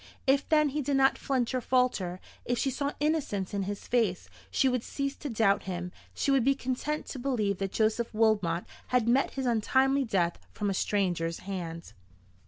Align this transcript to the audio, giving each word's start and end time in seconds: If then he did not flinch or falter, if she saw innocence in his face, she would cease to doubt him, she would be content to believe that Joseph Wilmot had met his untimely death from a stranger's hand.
If 0.25 0.49
then 0.49 0.69
he 0.69 0.81
did 0.81 0.97
not 0.97 1.15
flinch 1.19 1.53
or 1.53 1.61
falter, 1.61 2.19
if 2.43 2.57
she 2.57 2.71
saw 2.71 2.93
innocence 2.99 3.53
in 3.53 3.61
his 3.61 3.87
face, 3.87 4.29
she 4.49 4.67
would 4.67 4.81
cease 4.83 5.15
to 5.17 5.29
doubt 5.29 5.65
him, 5.65 5.91
she 6.15 6.31
would 6.31 6.43
be 6.43 6.55
content 6.55 7.05
to 7.09 7.19
believe 7.19 7.59
that 7.59 7.71
Joseph 7.71 8.11
Wilmot 8.11 8.65
had 8.87 9.07
met 9.07 9.35
his 9.35 9.45
untimely 9.45 10.03
death 10.03 10.39
from 10.53 10.71
a 10.71 10.73
stranger's 10.73 11.41
hand. 11.41 11.93